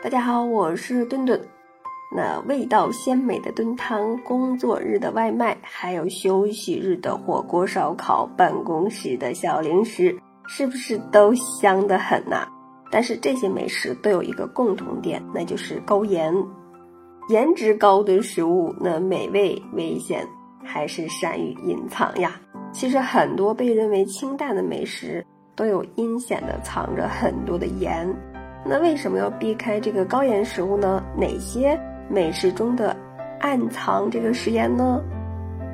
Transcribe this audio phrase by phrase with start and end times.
[0.00, 1.40] 大家好，我是墩墩。
[2.14, 10.16] 那味道鲜美的炖汤，工作日的外卖，还有休息日的火锅烧烤，办公室的小零食，
[10.46, 12.46] 是不是都香得很呐？
[12.92, 16.32] 但是这些美食都有一个共同点，那就是高盐。
[17.28, 20.24] 颜值高的食物，那美味危险
[20.62, 22.40] 还是善于隐藏呀。
[22.72, 25.26] 其实很多被认为清淡的美食，
[25.56, 28.08] 都有阴险的藏着很多的盐。
[28.70, 31.02] 那为什么要避开这个高盐食物呢？
[31.16, 32.94] 哪些美食中的
[33.40, 35.02] 暗藏这个食盐呢？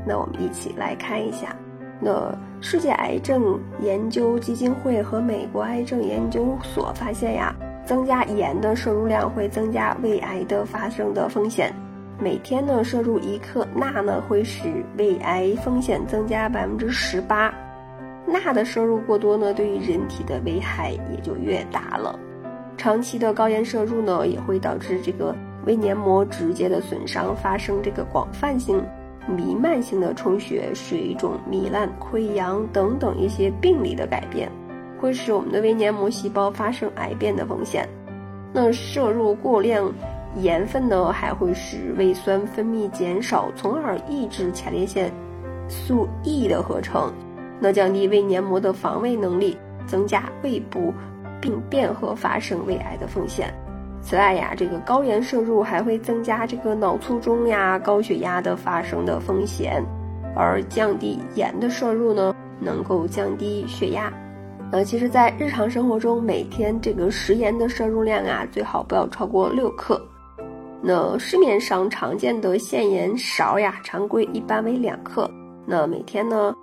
[0.07, 1.57] 那我们一起来看一下。
[1.99, 7.53] 那世界癌症研究基金会和美国癌症研究所发现呀，
[7.85, 11.75] 增加盐的摄入量会增加胃癌的发生的风险。
[12.21, 17.53] 每天呢摄入一克钠呢，会使胃癌风险增加百分之十八。
[18.25, 22.17] 钠的摄入过多呢，对于人体的危害也就越大了。
[22.77, 28.85] 长期的高盐摄入呢，也会导致这个胃黏膜直接的损伤，发生这个广泛性、
[29.27, 34.51] 弥漫性的充血、水肿、糜烂、溃疡等等一些病理的改变，
[35.01, 37.89] 会使我们的胃黏膜细胞发生癌变的风险。
[38.53, 39.91] 那摄入过量
[40.37, 45.11] 盐分呢，还会使胃酸分泌减少，从而抑制前列腺
[45.69, 47.13] 素 E 的合成，
[47.59, 49.57] 那降低胃黏膜的防卫能力，
[49.87, 50.93] 增加胃部。
[51.45, 53.53] 病变和发生胃癌的风险。
[54.01, 59.85] 此外呀，这个高盐摄入还会增加这个脑卒中呀、高血压的发生的风险。
[60.35, 64.11] 而降低盐的摄入呢，能够降低血压。
[64.73, 70.01] 那其实，在日常生活中，每天这个食盐的摄入量啊，最好不要超过六克。
[70.83, 75.31] 那市面上常见的限盐勺呀，常规一般为两克。
[75.67, 76.55] 那每天呢？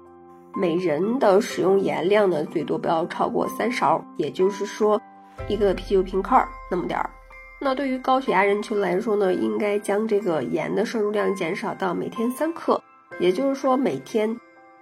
[0.53, 5.02] 每人的使用盐量呢，最多不要超过三勺，也就是说，
[5.47, 7.09] 一个啤酒瓶盖那么点儿。
[7.59, 12.81] 那对于高血压人群来说呢，应该将这个盐的摄入量减少到每天三克，
[13.20, 14.36] 也就是说，每天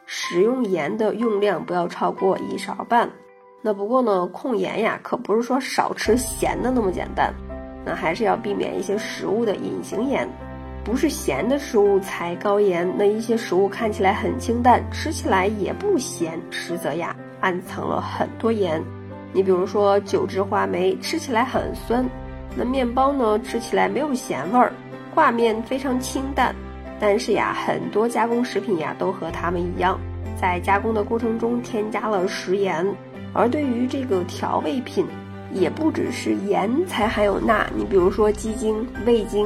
[0.05, 3.09] 食用盐的用量不要超过一勺半。
[3.61, 7.33] 那不过呢，控盐呀，可不是说少吃咸的那么简单，
[7.85, 10.27] 那还是要避免一些食物的隐形盐。
[10.83, 18.81] 不是咸的食物才高盐，那一些食物看起来很清淡，吃起来也不咸，实则呀暗藏了很多盐。
[19.31, 22.03] 你比如说九制话梅，吃起来很酸；
[22.55, 24.71] 那面包呢，吃起来没有咸味儿；
[25.13, 26.55] 挂面非常清淡，
[26.99, 29.99] 但是呀，很多加工食品呀都和它们一样，
[30.41, 32.85] 在加工的过程中添加了食盐。
[33.31, 35.05] 而对于这个调味品，
[35.53, 39.45] 也不只是盐才含有钠，你比如说鸡精、味精。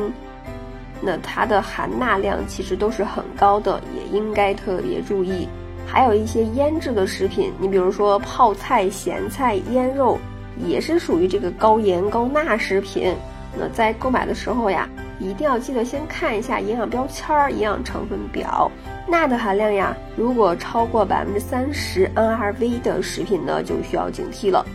[1.06, 5.48] 那它的含钠量其实都是很高的，也应该特别注意。
[5.86, 10.18] 还有一些腌制的食品，你比如说泡菜、咸菜、腌肉，
[10.66, 13.14] 也是属于这个高盐高钠食品。
[13.56, 18.72] 那在购买的时候呀，一定要记得先看一下营养标签儿、营养成分表。
[19.08, 24.66] 钠的含量呀，如果超过百分之三十 NRV 的食品呢，就需要警惕了。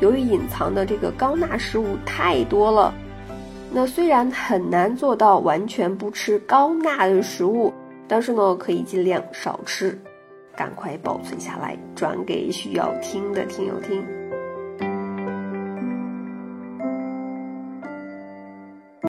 [0.00, 2.94] 由于隐藏的这个高钠食物太多了。
[3.72, 7.72] 那虽然很难做到完全不吃高钠的食物，
[8.08, 9.96] 但是呢，可以尽量少吃，
[10.56, 14.04] 赶快保存下来，转给需要听的听友听。